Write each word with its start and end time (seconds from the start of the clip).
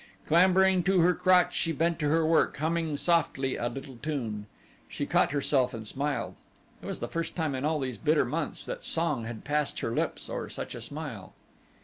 Clambering 0.25 0.81
to 0.85 1.01
her 1.01 1.13
crotch 1.13 1.55
she 1.55 1.71
bent 1.71 1.99
to 1.99 2.07
her 2.09 2.25
work, 2.25 2.57
humming 2.57 2.97
softly 2.97 3.55
a 3.55 3.69
little 3.69 3.97
tune. 3.97 4.47
She 4.89 5.05
caught 5.05 5.29
herself 5.29 5.75
and 5.75 5.85
smiled 5.85 6.37
it 6.81 6.87
was 6.87 7.01
the 7.01 7.07
first 7.07 7.35
time 7.35 7.53
in 7.53 7.65
all 7.65 7.79
these 7.79 7.99
bitter 7.99 8.25
months 8.25 8.65
that 8.65 8.83
song 8.83 9.25
had 9.25 9.43
passed 9.43 9.81
her 9.81 9.91
lips 9.93 10.27
or 10.27 10.49
such 10.49 10.73
a 10.73 10.81
smile. 10.81 11.33